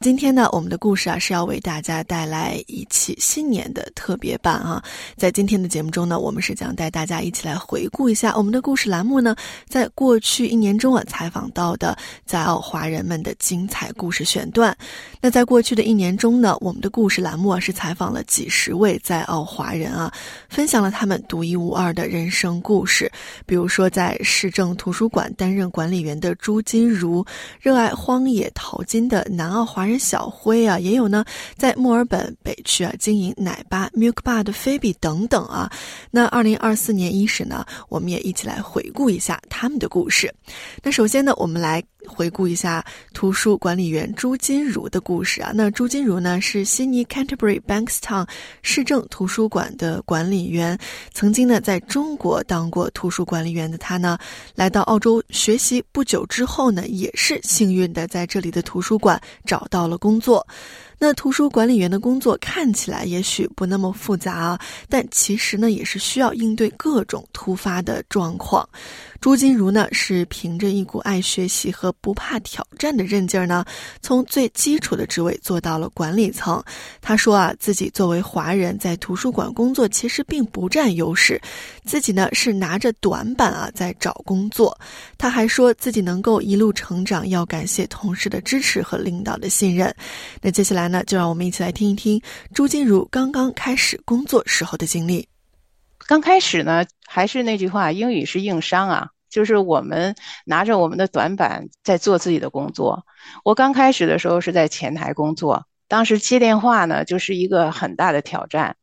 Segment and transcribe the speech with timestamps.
[0.00, 4.80] 今天呢，我们的故事啊是要为大家带来一期新年的特别版啊。
[5.16, 9.34] 在今天的节目中呢，我们是将带大家一起来回顾一下我们的故事栏目呢，
[9.68, 14.76] 在过去一年中啊采访到的在澳华人们的精彩故事选段。
[15.20, 20.12] 那在过去的一年中呢，我们的故事栏目啊是采访了几十位在澳华人啊，
[20.48, 23.12] 分享了他们独一无二的人生故事。
[23.44, 27.24] 比如说，在市政图书馆担任管理员的朱金如，
[27.60, 29.98] 热爱荒野淘金的南澳华人。
[29.98, 31.22] 小辉啊，也有呢，
[31.56, 35.70] 在墨尔本北区啊经营奶吧 Milk Bar 的菲比等等啊。
[36.10, 40.32] 那二零二四年伊始呢，我们也一起来回顾一下他们的故事。
[40.82, 45.52] 那首先呢，我们来回顾一下图书管理员朱金如的故事啊。
[45.54, 48.28] 那朱金如呢，是悉尼 Canterbury Bankstown
[48.60, 50.78] 市政图书馆的管理员，
[51.14, 54.18] 曾经呢在中国当过图书管理员的他呢，
[54.54, 59.88] 来到澳洲学习不久之后呢，也是幸运的在这里的图书馆找到。
[59.88, 60.46] 了工作。
[60.98, 68.68] 那图书管理员的工作看起来也许不那么复杂啊，但其实呢也是需要应对各种突发的状况。
[69.20, 73.64] 朱金如呢是凭着一股爱学习和不怕挑战的韧劲儿呢，
[74.00, 76.62] 从最基础的职位做到了管理层。
[77.00, 81.40] 他说啊，自己作为华人在图书馆工作其实并不占优势，
[81.84, 84.76] 自己呢是拿着短板啊在找工作。
[85.16, 89.94] 他还说自己能够一路成长，要感谢同事的支持和领导的信任。
[90.42, 90.87] 那接下来。
[90.88, 92.20] 那就让我们一起来听一听
[92.52, 95.28] 朱金如刚刚开始工作时候的经历。
[96.06, 100.14] 刚开始呢，还是那句话，英语是硬伤啊，就是我们
[100.46, 103.04] 拿着我们的短板在做自己的工作。
[103.44, 108.76] 我刚开始的时候是在前台工作，当时接电话呢就是一个很大的挑战。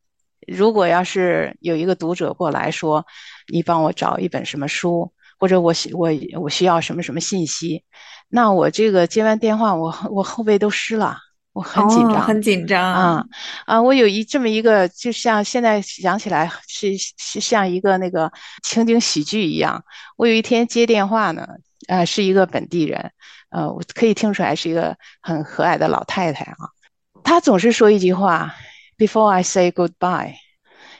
[0.47, 3.03] 如果要是有一个读者过来说，
[3.51, 7.83] 你帮我找一本什么书，或者我需我我需要什么什么信息，
[8.29, 11.17] 那我这个接完电话，我我后背都湿了。
[11.55, 13.25] 我很紧张，很紧张啊
[13.65, 13.81] 啊！
[13.81, 18.29] 我有一这么一个，就像现在想起来是是像一个那个
[18.61, 19.81] 情景喜剧一样。
[20.17, 21.47] 我有一天接电话呢，
[21.87, 23.09] 呃，是一个本地人，
[23.51, 26.57] 呃，我可以听出来是一个很和蔼的老太太啊。
[27.23, 28.53] 她总是说一句话
[28.97, 30.33] ：“Before I say goodbye，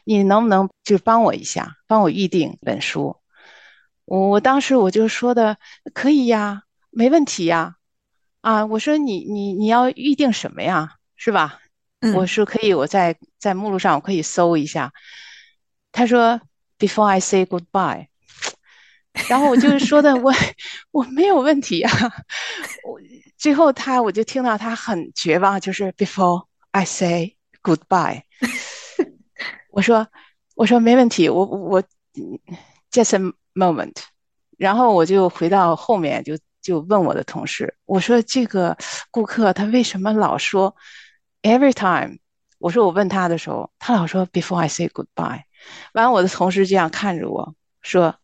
[0.05, 3.17] 你能不能就帮我一下，帮我预定本书？”
[4.07, 5.57] 我我当时我就说的
[5.93, 6.61] ：“可以呀，
[6.91, 7.74] 没问题呀。”
[8.45, 10.97] 啊，我说你你你要预定什么呀？
[11.15, 11.59] 是吧？
[12.13, 14.93] 我说可以，我在在目录上我可以搜一下。
[15.91, 16.39] 他说
[16.77, 18.05] Before I say goodbye，
[19.29, 20.31] 然后我就说的我
[20.91, 21.91] 我没有问题啊。
[22.87, 23.01] 我
[23.35, 28.21] 最后他我就听到他很绝望，就是 Before I say goodbye，
[29.73, 30.07] 我说
[30.53, 31.81] 我说没问题，我我
[32.91, 33.95] just a moment，
[34.55, 36.37] 然后我就回到后面就。
[36.65, 38.75] 就问我的同事，我说这个
[39.11, 40.75] 顾客他为什么老说
[41.43, 42.17] every time？
[42.57, 45.43] 我说我问他的时候，他老说 before I say goodbye。
[45.93, 47.53] 完，我的同事这样看着我
[47.83, 48.15] 说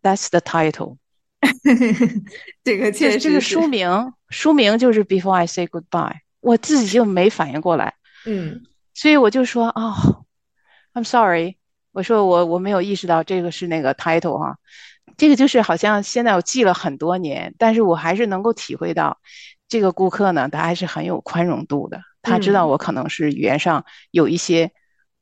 [0.00, 0.96] ，That's the title。
[2.64, 6.20] 这个这这个书名，书名就是 before I say goodbye。
[6.40, 7.92] 我自己就没反应过来，
[8.24, 8.62] 嗯，
[8.94, 10.24] 所以我就说哦
[10.94, 11.58] ，I'm sorry。
[11.90, 14.56] 我说我我没有意识到这个是那个 title 哈。
[15.16, 19.18] 这个就是好像现在我记了很多年，但是我还是能够体会到，
[19.68, 22.00] 这个顾客呢，他还是很有宽容度的。
[22.22, 24.70] 他知道我可能是语言上有一些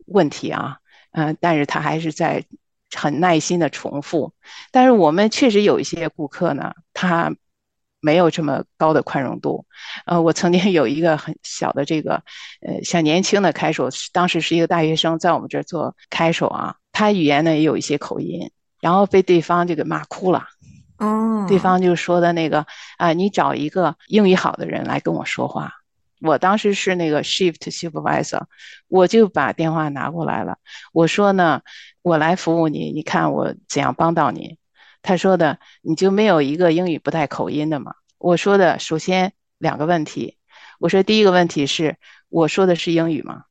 [0.07, 0.79] 问题啊，
[1.13, 2.45] 嗯，但是他还是在
[2.95, 4.35] 很耐心的重复。
[4.71, 7.35] 但是我们确实有一些顾客呢，他
[8.01, 9.67] 没有这么高的宽容度。
[10.07, 12.23] 呃，我曾经有一个很小的这个，
[12.61, 18.51] 呃，像年轻的开手，当时是一个大学生，在我们这儿做开手啊，他语言呢也有一些口音。
[18.81, 20.47] 然后被对方就给骂哭了，
[20.99, 22.67] 嗯，对方就说的那个
[22.99, 25.75] 啊，你找一个英语好的人来跟我说话。
[26.23, 28.43] 我当时是那个 shift supervisor，
[28.89, 30.59] 我就把电话拿过来了。
[30.93, 31.63] 我说呢，
[32.03, 34.59] 我来服务你，你看我怎样帮到你？
[35.01, 37.95] 他说的，你就没有一个英语不带口音的吗？
[38.19, 40.37] 我说的，首先两个问题。
[40.79, 41.97] 我说第一个问题是，
[42.29, 43.45] 我说的是英语吗？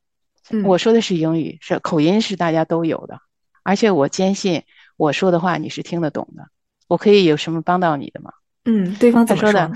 [0.64, 3.18] 我说的是英语，是口音是大家都有的，
[3.64, 4.62] 而且我坚信。
[5.00, 6.46] 我说的话你是听得懂的，
[6.86, 8.30] 我可以有什么帮到你的吗？
[8.64, 9.72] 嗯，对方怎么说的？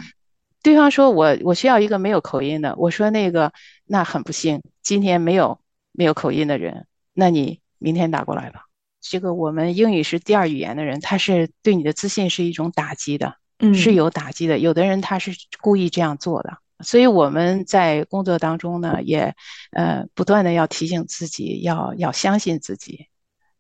[0.63, 2.75] 对方说我我需要一个没有口音的。
[2.77, 3.51] 我说那个
[3.87, 5.59] 那很不幸，今天没有
[5.93, 8.67] 没有口音的人，那你明天打过来吧。
[9.01, 13.37] 这个我们英语是第二语言的人，他是对你的自信是一种打击的。
[13.75, 14.59] 是有打击的。
[14.59, 15.31] 有的人他是
[15.63, 19.35] 故意这样做的，所以我们在工作当中呢，也
[19.73, 23.07] 呃不断的要提醒自己，要要相信自己。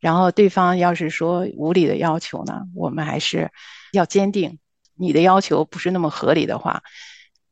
[0.05, 3.51] 然后对方要是说无理的要求呢，我们还是
[3.91, 4.59] 要坚定。
[4.95, 6.83] 你的要求不是那么合理的话，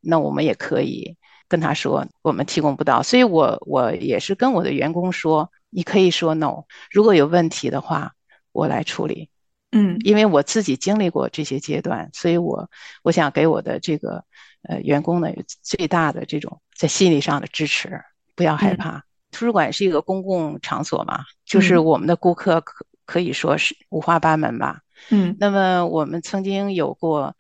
[0.03, 1.17] 那我们也可以
[1.49, 3.03] 跟他说，我们提供不到。
[3.03, 8.13] 所以我我也是跟我的员工说，你可以说 no，如果有问题的话，
[8.53, 9.31] 我来处理。
[9.71, 12.69] 嗯，因为我自己经历过这些阶段，所以我
[13.03, 14.23] 我想给我的这个
[14.69, 15.31] 呃员工呢
[15.63, 18.03] 最大的这种在心理上的支持，
[18.37, 19.03] 不要害怕。
[19.33, 24.81] 图书馆是一个公共场所嘛，就是我们的顾客可可以说是五花八门吧。
[25.11, 27.35] 嗯，那么我们曾经有过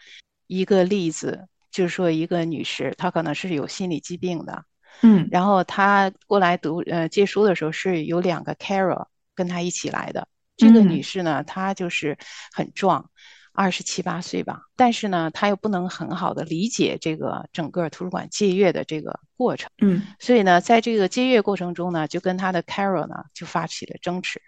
[0.48, 4.64] 一个例子，就是说一个女士，她可能是有心理疾病的。
[5.02, 10.26] 嗯，然后她过来读呃借书的时候是有两个 Carol 跟她一起来的。
[10.56, 12.18] 这个女士呢，她就是
[12.52, 13.10] 很壮，
[13.54, 24.40] 二十七八岁吧，但是呢，他又不能很好的理解这个整个图书馆借阅的这个过程，嗯，所以呢，在这个借阅过程中呢，就跟他的 Carol 呢就发起了争执，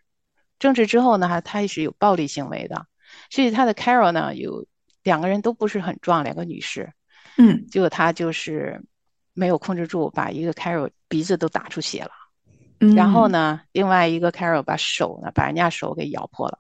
[0.59, 2.87] 争执之后呢，他也是有暴力行为的，
[3.31, 4.67] 所以他的 Carol 呢有
[5.03, 6.93] 两个人都不是很壮，两个女士，
[7.37, 8.83] 嗯，结果他就是
[9.35, 12.11] 没有控制住，把一个 Carol 鼻子都打出血了。
[12.81, 16.59] 嗯然后呢，另外一个 Carol 把手呢，把人家手给咬破了。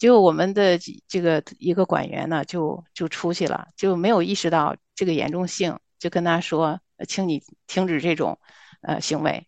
[0.00, 8.40] 就我们的这个一个管员呢，就就出去了，就没有意识到这个严重性，就跟他说：“请你停止这种
[8.80, 9.46] 呃行为。”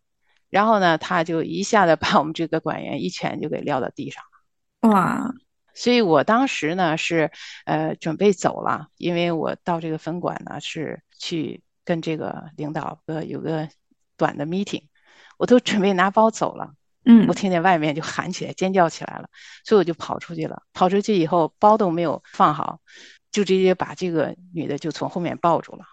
[0.50, 4.22] 然后呢，他就一下子把我们这个管员一拳就给撂到地上
[4.82, 4.90] 了。
[4.90, 5.32] 哇！
[5.72, 7.31] 所以我当时呢是
[7.64, 13.70] 呃准备走了，因为我到这个分馆呢是去跟这个领导呃有个
[14.19, 14.84] 短的 meeting。
[15.38, 19.28] 我都准备拿包走了，嗯，我听见外面就喊起来，尖叫起来了，
[19.64, 20.62] 所以我就跑出去了。
[20.72, 22.78] 跑出去以后，包都没有放好，
[23.31, 25.84] 就直接把这个女的就从后面抱住了。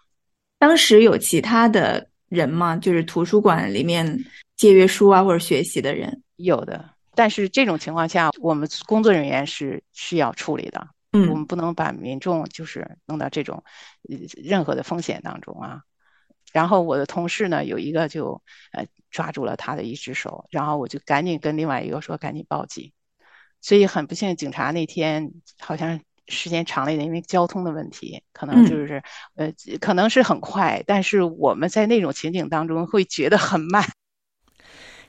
[0.59, 2.75] 当时有其他的人吗？
[2.75, 4.25] 就是图书馆里面
[4.56, 6.21] 借阅书啊或者学习的人？
[6.35, 10.88] 有的，但是这种情况下，我们工作人员是是要处理的。
[11.11, 13.63] 嗯，我们不能把民众就是弄到这种
[14.44, 15.81] 任何的风险当中啊。
[16.53, 18.41] 然后我的同事呢，有一个就
[18.71, 18.85] 呃。
[19.11, 22.93] 抓住了他的一只手，然后我就赶紧跟另外一个说赶紧报警。
[23.59, 29.01] 所以很不幸，警察那天好像时间长了一点，因为交通的问题，可能就是
[29.33, 29.51] 呃
[29.81, 33.83] 可能是很快，但是我们在那种情景当中会觉得很慢。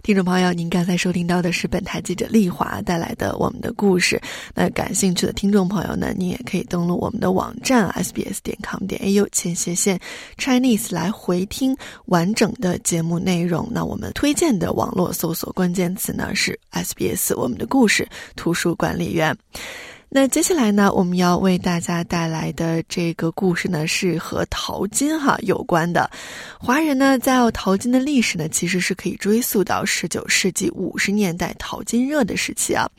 [0.03, 4.19] 听众朋友，您刚才收听到的是本台记者丽华带来的我们的故事。
[4.55, 10.01] 那感兴趣的听众朋友呢，您也可以登录我们的网站 sbs 点 com 点 au 前斜线
[10.39, 11.77] Chinese 来回听
[12.07, 13.69] 完整的节目内容。
[13.71, 19.37] 那我们推荐的网络搜索关键词呢是 SBS 我们的故事图书管理员。
[20.13, 26.11] 那接下来呢，我们要为大家带来的这个故事呢，是和淘金哈有关的。
[26.59, 32.91] 华人呢，在淘金的历史呢，其实是可以追溯到十九世纪五十年代淘金热的时期啊。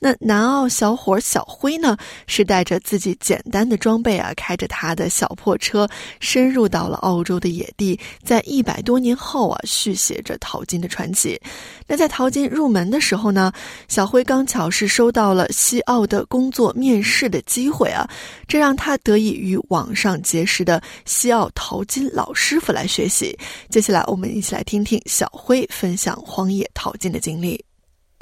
[0.00, 5.86] 那南澳小伙小辉呢，是带着自己简单的装备啊，开着他的小破车，
[6.18, 11.38] 深入到了澳洲的野地，在一百多年后啊，续写着淘金的传奇。
[11.86, 13.52] 那在淘金入门的时候呢，
[13.86, 18.08] 小辉刚巧是收到了西澳的工作面试的机会啊，
[18.46, 23.36] 这让他得以与网上结识的西澳淘金老师傅来学习。
[23.68, 27.62] 接下来，我们一起来听听小辉分享荒野淘金的经历。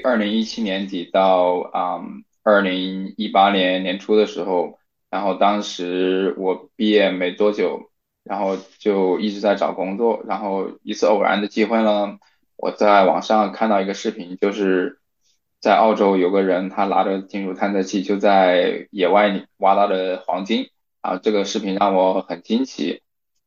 [0.03, 2.01] 二零一七年底到啊，
[2.43, 4.79] 二零一八年年初的时候，
[5.11, 7.91] 然后当时我毕业没多久，
[8.25, 12.17] 然后就一直在找工作，然后一次偶然的机会呢。
[12.57, 15.01] 我在网上看到一个视频，就是
[15.63, 20.67] 在澳洲有个人，他拿着金属探测器就在野外里挖到了黄金
[21.01, 21.19] 啊。
[21.19, 23.01] 这个视频让我很惊奇，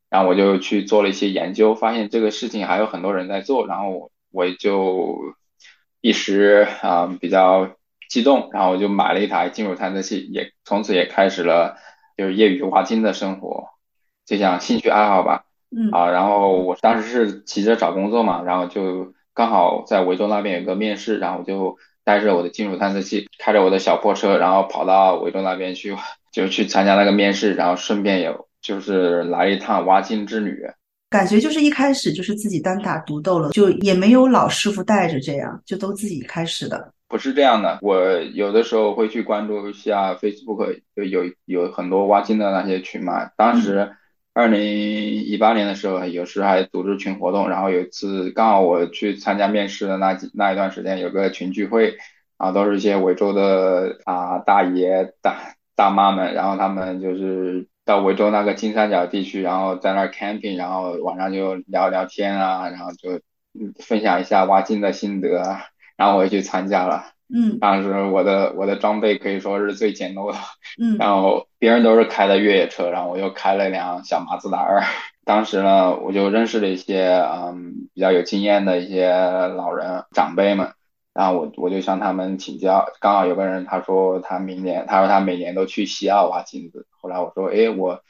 [0.08, 5.18] 然后我就去做了一些研究，发现这个事情还有很多人在做，然后我就
[6.00, 7.76] 一时啊比较
[8.08, 11.76] 激动，然后我就买了一台金属探测器，也从此也开始了
[12.16, 13.68] 就是业余挖金的生活，
[14.24, 15.44] 就像兴趣爱好吧。
[15.70, 21.76] 嗯啊，然后我当时是急着找工作嘛，然后就刚好在维州那边有个面试，然后我就
[22.06, 25.96] 带着我的金属探测器，开着我的小破车，然后跑到维州那边去，
[26.30, 28.32] 就去参加那个面试，然后顺便也
[28.62, 30.56] 就是来一趟挖金之旅。
[31.10, 36.92] 感觉就是一开始就是自己单打独斗了，就也没有老师傅带着，这样就都自己开始的。
[37.08, 38.00] 不是这样的，我
[38.34, 43.90] 有的时候会去关注一下 Facebook，有有有很多挖金的那些群嘛，当时。
[44.36, 51.96] 二零一八年的时候，有时还组织群活动，然后有一次刚好我去参加面试的那几那一段时间，有个群聚会，
[52.36, 63.22] 啊，都是一些维州的啊大爷大大妈们，然后他们就是到维州那个金三角地区，然后在那儿 camping，然后晚上就聊聊天啊，然后就
[63.82, 65.60] 分享一下挖金的心得，
[65.96, 67.15] 然后我也去参加了。
[67.32, 70.38] 嗯当时我的我的装备可以说是最简陋的，
[70.80, 74.82] 嗯 然后别人都是开的越野车，然后我又开了一辆小马自达二。
[75.24, 80.72] 当时呢，我就认识了一些嗯比较有经验的一些老人长辈们，
[81.12, 82.86] 然后我我就向他们请教。
[83.00, 86.86] 刚好有个人他说他明年，他说他每年都去西澳挖金子。
[87.00, 88.02] 后来我说，诶，我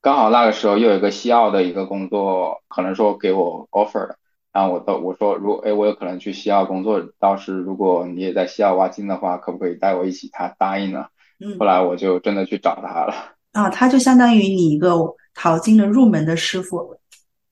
[0.00, 4.16] 刚好那个时候又有一个西澳的一个工作，可能说给我 offer 的。
[4.56, 10.30] 然后我到我说，如哎，我有可能去西澳工作，到时如果你也在西澳挖金的话，可不可以带我一起？
[10.32, 11.10] 他答应了。
[11.44, 13.14] 嗯后来我就真的去找他了。
[13.52, 14.96] 啊，他就相当于你一个
[15.34, 16.96] 淘金的入门的师傅。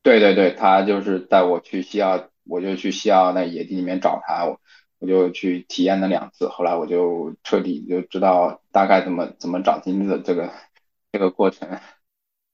[0.02, 2.18] 对对对，他就是带我去西澳，
[2.48, 4.58] 我就去西澳那野地里面找他，我
[4.98, 10.50] 我就去体验了两次，后来我就彻底就知道大概怎么怎么找金子这个
[11.12, 11.68] 这个过程。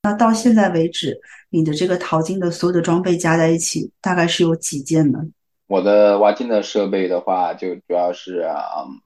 [0.03, 5.21] 那到现在为止，你的这个淘金的所有的装备加在一起，大概是有几件呢？
[5.67, 9.01] 我的挖金的设备的话，就主要是嗯，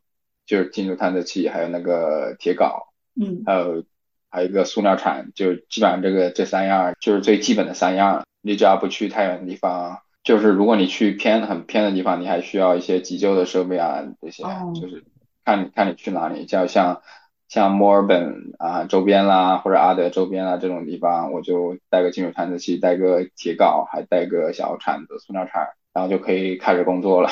[0.47, 2.87] 就是金属探测器，还有那个铁镐，
[3.21, 3.85] 嗯还有
[4.31, 8.25] 还有一个塑料铲，就基本上这个这三样就是最基本的三样。
[8.41, 15.05] 你只要不去太远的地方，就是如果你去偏很偏的地方，你还需要一些急救的设备啊，这些哦就是
[15.45, 17.03] 看你看你去哪里，就像
[17.55, 27.31] 像墨尔本啊周边啦，或者阿德周边啦这种地方，我就带个金属探测器，带个铁镐，还带个小铲子、塑料铲，然后就可以开始工作了。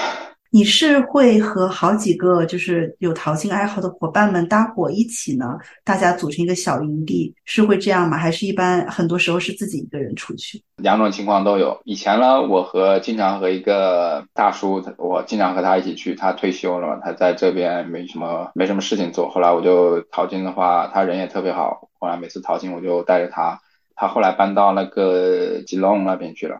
[0.54, 5.56] 你是会和好几个就是有淘金爱好的伙伴们搭伙一起呢？
[5.82, 8.18] 大家组成一个小营地，是会这样吗？
[8.18, 10.62] 还是一般很多时候是自己一个人出去？
[10.76, 11.80] 两种情况都有。
[11.84, 19.30] 以前呢，我和经常和一个大叔，我经常和他一起去，他退休了，他在这边没什么没什么事情做。
[19.30, 23.58] 后来我就淘金的话，他人也特别好，后来每次淘金我就带着他。
[23.94, 26.58] 他后来搬到那个吉隆那边去了，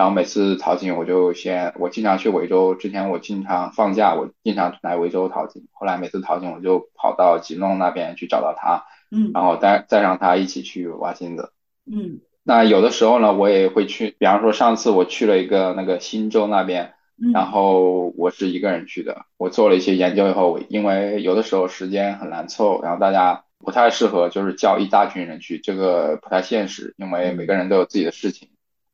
[0.00, 5.68] 然后每次淘金我就先，我经常去维州，之前我经常放假，我经常来维州淘金。
[5.72, 11.52] 后来每次淘金我就跑到吉隆那边去找到他，嗯然后带再让他一起去挖金子。
[11.84, 19.26] 嗯那有的时候呢，我也会去，比方说上次我去了一个那个新州那边，嗯然后我是一个人去的。
[19.36, 28.48] 我做了一些研究以后，因为有的时候时间很难凑，然后大家不太适合就是叫一大群人去，这个不太现实，因为每个人都有自己的事情，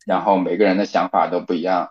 [0.06, 1.90] 然后每个人的想法都不一样，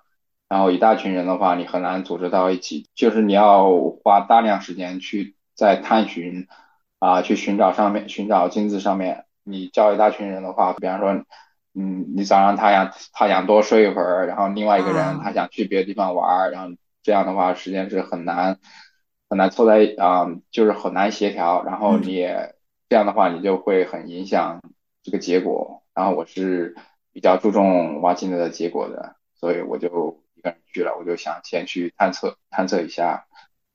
[0.49, 6.47] 然后一大群人的话，你很难组织到一起，就是你要花大量时间去在探寻
[6.97, 9.25] 啊，去寻找上面寻找金子上面。
[9.43, 11.23] 你叫一大群人的话，比方说。
[11.77, 18.57] 嗯，你早上他想他想多睡一会儿，然后另外一个人啊他想去别的地方玩儿，然后这样的话时间是很难
[19.29, 22.55] 很难凑在啊、就是很难协调，然后嗯你也
[22.87, 24.61] 这样的话你就会很影响
[25.03, 25.83] 这个结果。
[25.93, 26.77] 然后我是
[27.15, 29.87] 比较注重挖金子的结果的，所以我就
[30.35, 33.25] 一个人去了，我就想先去探测探测一下。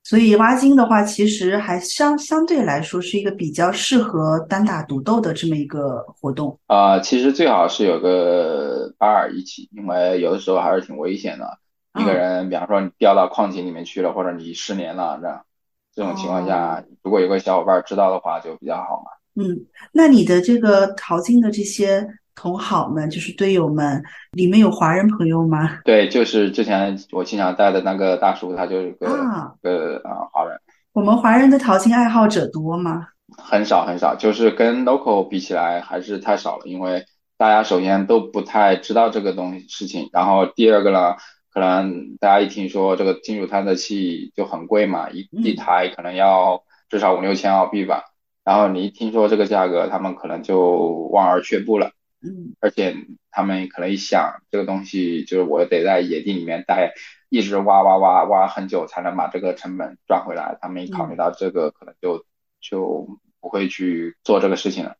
[0.03, 6.59] 所以挖金的话，其实还相相对来说是一个比较适合单打独斗的这么一个活动。
[6.67, 11.57] 呃，其实最好是有个伴儿一起，因为有的时候还是挺危险的。
[11.99, 15.45] 一个嗯人，比方说你掉到矿井里面去了，或者你失联了，这样
[15.95, 19.11] 这种情况下，如果有个小伙伴知道的话，就比较好嘛。
[19.33, 25.79] 嗯，那你的这个淘金的这些同好们，就是队友们，里面有华人朋友吗？
[25.85, 30.59] 对，就是之前我经常带的那个大叔，他就是个啊，个啊华人，
[30.93, 33.07] 我们华人的淘金爱好者多吗？
[33.37, 37.05] 很少很少，就是跟 local 比起来还是太少了，因为
[37.37, 41.15] 大家首先都不太知道这个东西事情，然后第二个呢，
[41.53, 48.03] 可能大家一听说这个金属探测器就很贵嘛，一一嗯台可能要至少五六千澳币吧，
[48.43, 51.91] 然后你一听说这个价格，他们可能就望而却步了。
[52.23, 52.95] 嗯而且
[53.31, 56.93] 他们可能一想，这个东西就是我得在野地里面待，
[57.29, 60.57] 一直挖挖挖挖很久才能把这个成本赚回来。
[60.61, 62.25] 他们一考虑到这个，可能就
[62.59, 64.97] 就不会去做这个事情了。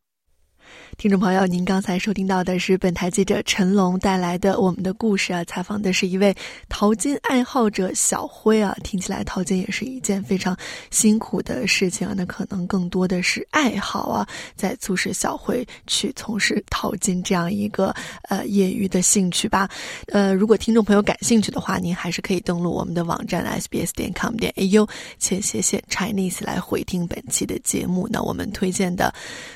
[1.02, 6.32] 听众朋友，您刚才收听到的是本台记者陈龙带来的我们的故事啊，采访的是一位
[6.70, 8.78] 淘金爱好者小辉啊。
[8.84, 10.56] 听起来淘金也是一件非常
[10.92, 17.92] 辛苦的事情啊，那可能更多的是爱好啊，在促使小辉去从事淘金这样一个
[18.30, 19.68] 呃业余的兴趣吧。
[20.10, 28.08] 呃，如果听众朋友感兴趣的话，您还是可以登录我们的网站 sbs 点 com 点 au 且斜线 Chinese 来回听本期的节目。
[28.12, 29.12] 那我们推荐的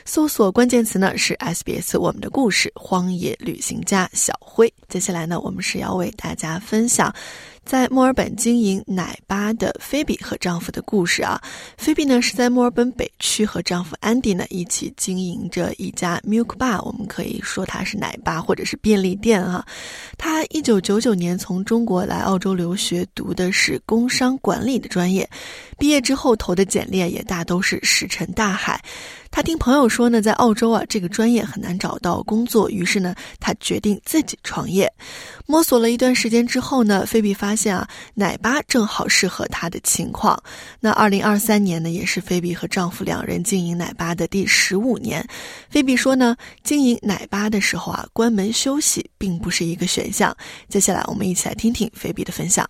[0.06, 4.72] 搜索关键词呢是 SBS 我们的故事荒野旅行家小辉。
[4.88, 7.14] 接下来呢，我们是要为大家分享
[7.64, 11.42] 在墨尔本经营奶吧的菲比和丈夫的故事啊。
[11.78, 19.66] 菲比呢是在墨尔本北区和丈夫安迪呢一起经营着一家 Milk Bar，我们可以说它是奶吧或者是便利店啊。
[20.18, 25.28] 她一九九九年从中国来澳洲留学，读的是工商管理的专业，
[25.78, 28.80] 毕业之后投的简历也大都是石沉大海。
[29.36, 34.90] 他听朋友说呢，在澳洲啊，这个专业很难找到工作，于是呢，他决定自己创业。
[35.46, 40.42] 摸索了一段时间之后呢，菲比发现啊，奶吧正好适合他的情况。
[40.80, 45.28] 那二零二三年呢，也是菲比和丈夫两人经营奶吧的第十五年。
[45.70, 50.34] 菲比说呢，经营奶吧的时候啊，关门休息并不是一个选项。
[50.70, 52.66] 接下来我们一起来听听菲比的分享。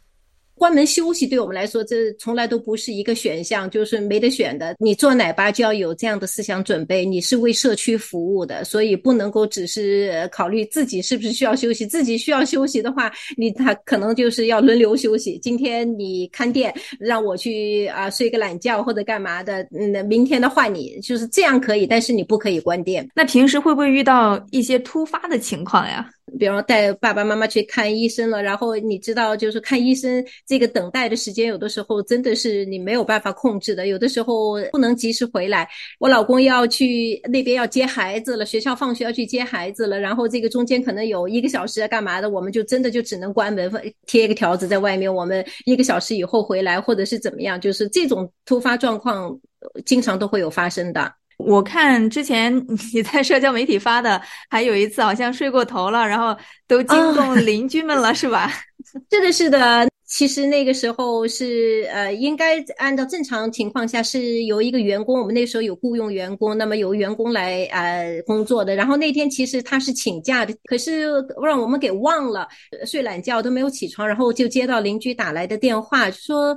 [0.58, 4.76] 关门休息对我们来说，这从来都不是一个选项，就是没得选的。
[4.80, 11.86] 你做奶爸就要有这样的思想准备，你是为社区服务的，所以不能够只是考虑自己是不是需要休息。
[11.86, 15.38] 自己需要休息的话，你他可能就是要轮流休息。
[15.40, 23.08] 今天你看店，让我去啊睡个懒觉或者干嘛的，嗯明天的换你，就是这样可以，但是你不可以关店。
[23.14, 26.10] 那平时会不会遇到一些突发的情况呀？
[26.40, 35.70] 比方带爸爸妈妈去看医生了，然后你知道，就是看医生这个等待的时间，有的时候真的是你没有办法控制的，有的时候不能及时回来。
[36.00, 43.72] 我老公要去那边要接孩子了，学校放学要去接孩子了，然后这个中间可能有一个小时干嘛的，我们就真的就只能关门，
[44.08, 49.40] 贴一个条子在外面，我们一个小时以后回来，或者是怎么样，就是这种突发状况
[49.86, 51.14] 经常都会有发生的。
[51.38, 52.56] 我看之前
[52.94, 56.36] 你在社交媒体发的，还有一次好像睡过头了，然后
[56.68, 58.52] 都惊动 邻居们了，是吧？
[59.12, 59.88] 是的，是的。
[60.08, 68.76] 其实那个时候是呃，应该按照正常情况下是由一个员工，我们那时候有雇佣员工，那么由员工来呃工作的。
[68.76, 71.12] 然后那天其实他是请假的，可是
[71.44, 72.48] 让我们给忘了，
[72.86, 76.56] 睡懒觉都没有起床，然后就接到邻居打来的电话说。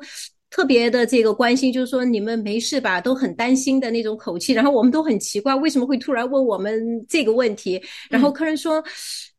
[0.51, 3.01] 特别的这个关心，就是说你们没事吧？
[3.01, 7.81] 都很担心的那种口气，然后我们都很奇怪，为什么会突然问我们这个问题？
[8.09, 8.83] 然后客人说，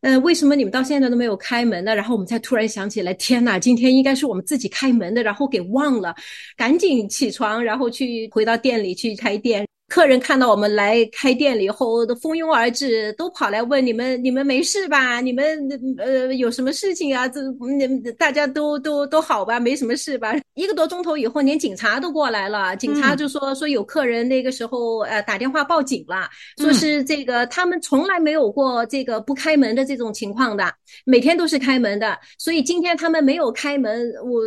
[0.02, 1.95] 呃，为什么你们到现在都没有开门呢？
[1.95, 6.15] 然后我们才突然想起来，天呐，今天应该是我们自己开门的，然后给忘了，
[6.56, 9.67] 赶紧起床，然后去回到店里去开店。
[9.89, 15.19] 客人看到我们来开店了以后，都蜂拥而至，都跑来问你们：你们没事吧？
[15.19, 17.28] 你们呃有什么事情啊？
[17.28, 17.41] 这
[17.78, 19.60] 你们大家都都都好吧？
[19.60, 20.36] 没什么事吧？
[20.54, 22.75] 一个多钟头以后，连警察都过来了。
[22.78, 30.71] 警察就说说有客人那个时候呃打电话报警了，说是这个他们从来没有过这个不开门的这种情况的，
[31.04, 32.15] 每天都是开门的。
[32.38, 34.39] 所以今天他们没有开门，我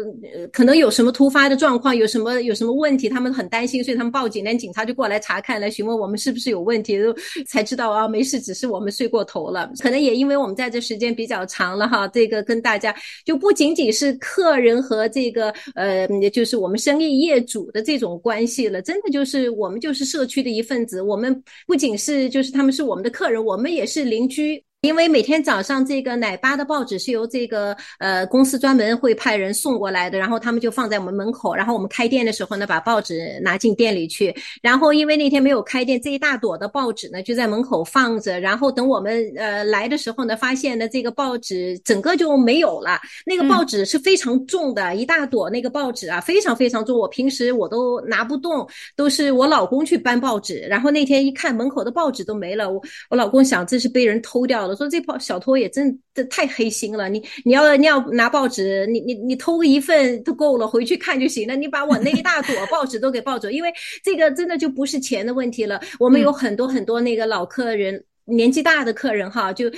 [0.52, 5.32] 可能有什么突发的状况，有什么有什么问题，他们很担心，所以他们报警，连警察就过来查。
[5.33, 6.99] 查看来询问我们是不是有问题，
[7.47, 9.73] 才知道啊，没事，只是我们睡过头了。
[9.79, 21.01] 可能也因为我们在这时间比较长了哈，这个跟大家就不仅仅是客人和这个呃，就是我们生意业主的这种关系了，真的就是我们就是社区的一份子。
[21.01, 24.62] 我们不仅是就是他们是我们的客人，我们也是邻居。
[24.83, 34.35] 因为每天早上这个奶爸的报纸是由这个呃公司专门会派人送过来的，然后他们就放在我们门口，然后我们开店的时候呢，把报纸拿进店里去。
[34.61, 38.40] 然后因为那天没有开店，这一大朵的报纸呢就在门口放着。
[38.40, 42.99] 然后等我们呃来的时候呢，发现呢这个报纸整个就没有了。
[43.25, 46.99] 那个报纸是非常重的，一大朵那个报纸啊，非常非常重。
[46.99, 48.66] 我平时我都拿不动，
[48.97, 50.59] 都是我老公去搬报纸。
[50.68, 54.72] 然后那天一看门口的报纸都没了，我我老公想这是被人偷掉了。
[54.73, 61.55] 我说这报小偷也真的太黑心了，你你要你要拿报纸，你你你偷个一份都够了，回去看就行了。
[61.55, 63.71] 你把我那一大朵报纸都给抱走，因为
[64.03, 65.79] 这个真的就不是钱的问题了。
[65.99, 69.71] 我们有很多很多那个老客人，年纪大的客人哈，就。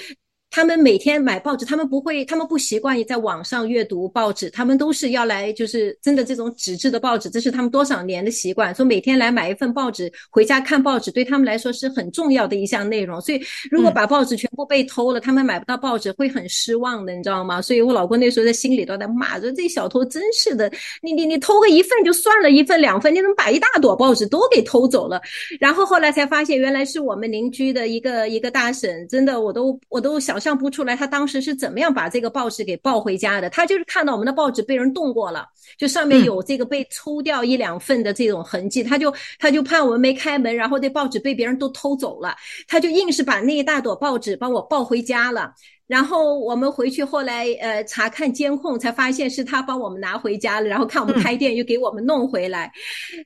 [0.54, 8.72] 他们每天买报纸，他们不会，他们不习惯于在网上阅读报纸，他们都是要来，就是真的这种纸质的报纸，这是他们多少年的习惯。
[8.72, 13.20] 说每天来买一份报纸，回家看报纸，对他们来说是很重要的一项内容。
[13.20, 17.60] 所以，如果把报纸全部被偷了，他们买不到报纸，会很失望的，你知道吗？
[17.60, 20.70] 所以我老公那时候在心里都在骂着：“这小偷真是的，
[21.02, 25.20] 你你你偷个一份就算了，一份两份，你怎么把一大朵报纸都给偷走了？”
[25.58, 30.43] 然后后来才发现，原来是我们邻居的一个一个大婶，真的，我都我都想。
[30.44, 33.48] 想不出来，他当时是怎么样把这个报纸给抱回家的？
[33.48, 42.36] 他就是看到我们的报纸被人动过了，就上面有这个被抽掉一两份的这种痕迹，他就他就怕我们没开门，然后这报纸被别人都偷走了，
[42.68, 45.54] 他就硬是把那一大朵报纸帮我抱回家了。
[45.86, 52.72] 然后我们回去后来呃查看监控，才发现是他帮我们拿回家了，然后看我们开店又给我们弄回来，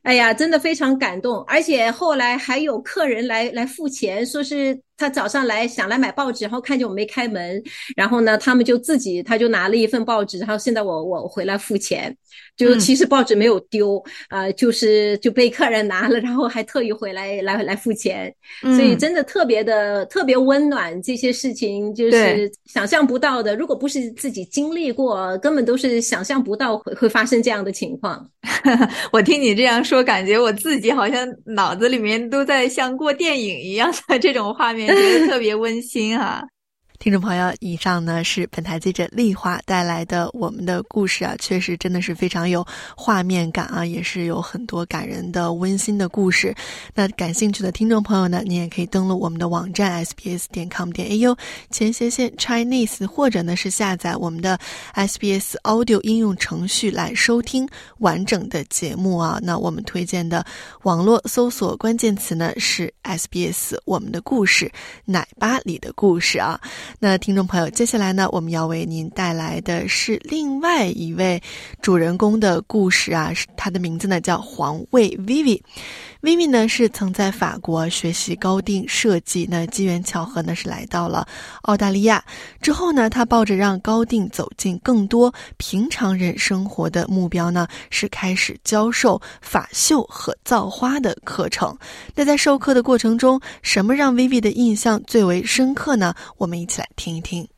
[0.02, 1.42] 哎呀，真的非常感动。
[1.44, 4.80] 而且后来还有客人来来付钱，说是。
[5.00, 7.62] 他早上来想来买报纸，然后看见我没开门，
[7.94, 12.12] 然后呢，他们就自己他就拿了一份报纸，然后现在我我回来付钱，
[12.56, 28.28] 就其实报纸没有丢，呃，就是就被客人拿了，然后还特意回来来来付钱，所以真的特别的特别温暖，这些事情就是想象不到的，如果不是自己经历过，根本都是想象不到会会发生这样的情况。
[29.12, 34.88] 我听你这样说，感觉我自己好像脑子里面都在像过电影一样的这种画面。
[34.88, 36.44] 觉得特别温馨哈。
[36.98, 46.52] 听众朋友，以上呢是本台记者丽华带来的我们的故事啊，确实真的是非常有画面感啊，也是有很多感人的温馨的故事。
[46.94, 51.38] 那感兴趣的听众朋友呢，你也可以登录我们的网站 sbs 点 com 点 au
[51.70, 54.58] 前斜线 Chinese，或者呢是下载我们的
[54.94, 59.38] SBS Audio 应用程序来收听完整的节目啊。
[59.40, 60.44] 那我们推荐的
[60.82, 64.70] 网络搜索关键词呢是 SBS 我们的故事
[65.04, 66.60] 奶巴里的故事啊。
[66.98, 71.40] 那听众朋友，接下来呢，我们要为您带来的是另外一位
[71.80, 75.60] 主人公的故事啊，他的名字呢叫黄卫 Vivi。
[76.20, 81.24] Vivi 呢是曾在法国学习高定设计，那机缘巧合呢是来到了
[81.62, 82.24] 澳大利亚
[82.60, 91.78] 之后呢，他抱着让高定走进更多平常人生活的目标呢，是开始教授法绣和造花的课程。
[92.16, 96.12] 那在授课的过程中，什么让 Vivi 的印象最为深刻呢？
[96.36, 97.48] 我们一起来听一听。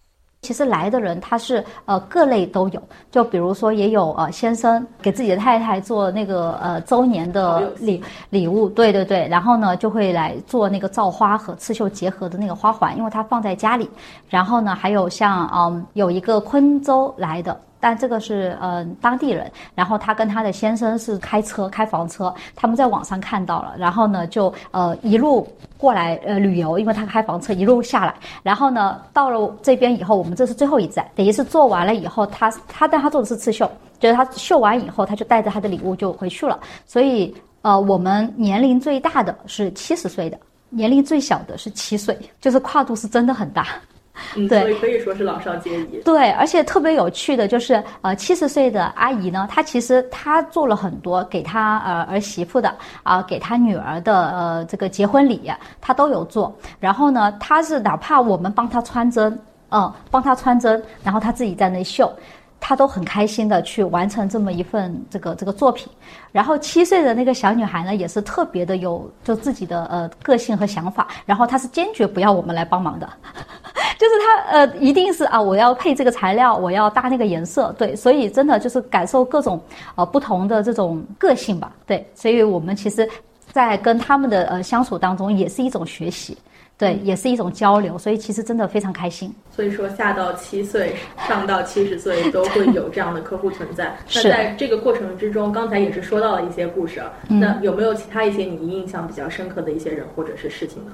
[0.42, 13.88] 其实来的人他是呃各类都有，就比如说也有呃先生给自己的太太做那个呃周年的礼礼物，对对对，然后呢就会来做那个造花和刺绣结合的那个花环，因为它放在家里。
[14.28, 17.60] 然后呢还有像嗯有一个昆州来的。
[17.80, 40.38] 但这个是呃当地人，然后他跟他的先生是开车开房车，他们在网上看到了，然后呢就呃一路过来呃旅游，因为他开房车一路下来，然后呢到了这边以后，我们这是最后一站，等于是做完了以后，他他但他做的是刺绣，就是他绣完以后，他就带着他的礼物就回去了，所以呃我们年龄最大的是七十岁的，
[40.68, 43.66] 年龄最小的是七岁，就是跨度是真的很大。
[44.36, 46.02] 嗯，对，可以说是老少皆宜。
[46.04, 56.54] 对，而且特别有趣的就是，呃，七十岁的阿姨呢，她其实她做了很多给她呃儿媳妇的啊，给她女儿的呃这个结婚礼，她都有做。
[56.78, 59.38] 然后呢，她是哪怕我们帮她穿针，
[59.70, 62.12] 嗯，帮她穿针，然后她自己在那绣。
[62.60, 65.88] 她都很开心的去完成这么一份这个这个作品，
[66.30, 73.08] 然后七岁的那个小女孩呢，也是特别的有就自己的呃个性和想法，然后她是坚决不要我们来帮忙的，
[73.98, 79.60] 就是她呃一定是啊我要配这个材料，我要搭那个颜色，对，所以真的就是感受各种
[79.94, 83.08] 呃不同的这种个性吧，对，所以我们其实，
[83.50, 86.36] 在跟他们的呃相处当中，也是一种学习。
[86.80, 89.30] 对，也是一种交流，所以其实真的非常开心。
[89.54, 90.96] 所以说，下到七岁，
[91.28, 93.94] 上到七十岁，都会有这样的客户存在。
[94.14, 100.92] 那在这个过程之中，刚才也是说到了一些故事，那有没有其他一些你印象比较深刻的一些人或者是事情呢？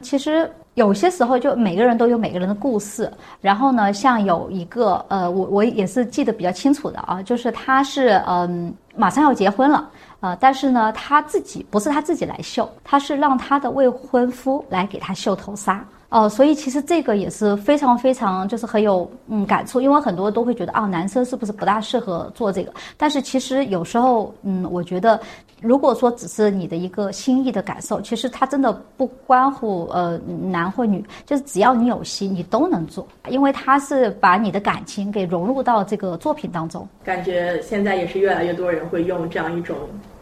[0.00, 3.08] 其实有些时候，就每个人都有每个人的故事。
[3.40, 9.88] 然后呢，像有一个呃，我我也是记得比较清楚的啊，就是他是嗯，马上要结婚了。
[10.20, 15.84] 呃，但是呢，他自己不是他自己来绣，他是让他的未婚夫来给他绣头纱。
[16.10, 22.72] 哦，所以其实这个也是非常非常就是很有嗯感触，因为很多都会觉得啊，男生是不是不大适合做这个？
[22.96, 25.20] 但是其实有时候，嗯，我觉得
[25.60, 30.16] 如果说只是你的一个心意的感受，其实他真的不关乎呃
[30.50, 36.88] 男或女，就是只要你有心，你都能做，因为他是把你的感情给融入到这个作品当中。
[37.04, 39.76] 感觉现在也是越来越多人会用这样一种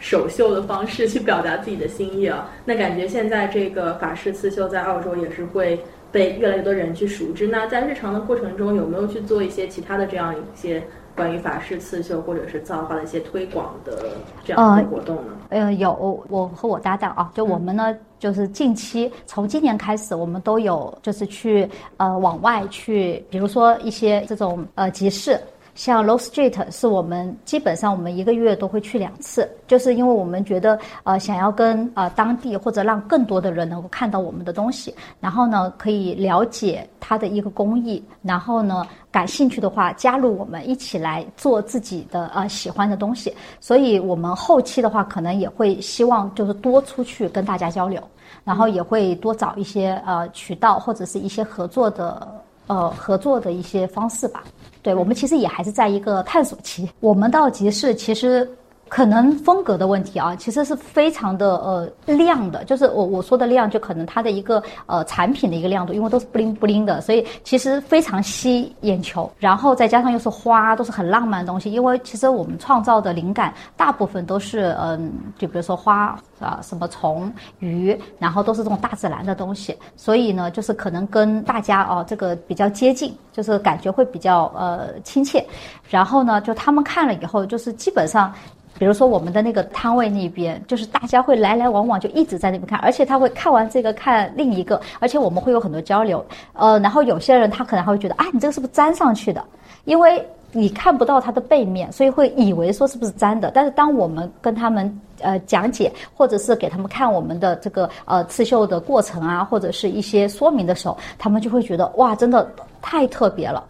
[0.09, 2.49] 手绣的方式去表达自己的心意啊。
[2.65, 5.79] 那感觉现在这个法式刺绣在澳洲也是会。
[6.13, 7.47] 被越来越多人去熟知。
[7.47, 10.83] 那在日常的过程中，有没有去做一些其他的这样一些
[11.15, 14.07] 关于法式刺绣或者是造花的一些推广的
[14.43, 15.33] 这样的活动呢？
[15.51, 15.93] 呃，有，
[16.31, 25.39] 我和我搭档啊，就我们呢，就是近期从今年开始，我们都有就是去呃往外去，比如说一些这种呃集市。
[25.77, 48.03] 像 Low Street 是我们基本上我们一个月都会去两次，就是因为我们觉得呃想要跟呃当地或者让更多的人能够看到我们的东西，然后呢可以了解它的一个工艺，然后呢感兴趣的话加入我们一起来做自己的呃喜欢的东西，所以我们后期的话可能也会希望就是多出去跟大家交流，
[48.45, 52.27] 然后也会多找一些呃渠道或者是一些合作的。
[52.69, 54.43] 呃合作的一些方式吧。
[54.87, 56.89] 对我们其实也还是在一个探索期。
[57.01, 58.49] 我们到集市其实。
[58.89, 69.31] 可能风格的问题啊，其实是非常的呃亮的，就是我我说的亮，就可能它的一个呃产品的一个亮度，因为都是布灵布灵的，所以其实非常吸眼球。
[69.39, 71.71] 然后再加上又是花，都是很浪漫的东西。
[71.71, 79.77] 因为其实我们创造的灵感大部分都是嗯，就比如说花啊，什么虫、鱼，然后都是这种大自然的东西。
[79.97, 85.45] 所以呢，就是可能跟大家哦这个比较接近，就是感觉会比较呃亲切。
[85.89, 88.33] 然后呢，就他们看了以后，就是基本上。
[88.79, 96.25] 比如说我们的那个摊位那边，就是大家会来来往往，就一直在那边看，而且他会看完这个看另一个，而且我们会有很多交流。
[96.53, 99.43] 呃，然后有些人他可能还会觉得，啊，你这个是不是粘上去的？
[99.85, 103.51] 因为你看不到它的背面，所以会以为说是不是粘的。
[103.55, 112.51] 但是当我们跟他们呃讲解，或者是给他们看我们的这个呃刺绣的过程啊，或者是一些说明的时候，他们就会觉得哇，真的
[112.83, 113.63] 太特别了，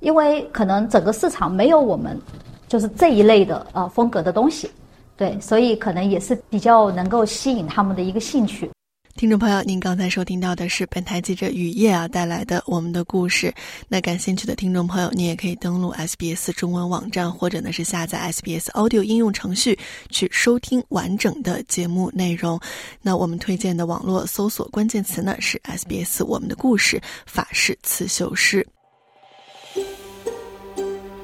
[0.00, 2.20] 因为可能整个市场没有我们。
[2.72, 4.70] 就是这一类的呃风格的东西，
[5.14, 8.70] 对，所以可能也是比较能够吸引他们的一个兴趣。
[9.14, 13.52] 听众朋友，您刚才收听到的是本台记者雨夜啊带来的我们的故事。
[13.90, 22.58] 那感兴趣的听众朋友，你也可以登录 SBS 中文网站，或者呢是下载 SBS Audio 应用程序去收听完整的节目内容。
[23.02, 28.66] 那我们推荐的网络搜索关键词呢是 SBS 我们的故事法式刺绣师。